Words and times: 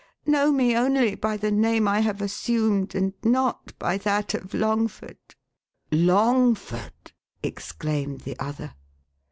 Know 0.25 0.51
me 0.51 0.75
only 0.75 1.13
by 1.13 1.37
the 1.37 1.51
name 1.51 1.87
I 1.87 1.99
have 1.99 2.23
assumed, 2.23 2.95
and 2.95 3.13
not 3.23 3.77
by 3.77 3.99
that 3.99 4.33
of 4.33 4.51
Longford 4.55 5.35
—""Longford!" 5.91 7.11
exclaimed 7.43 8.21
the 8.21 8.35
other. 8.39 8.73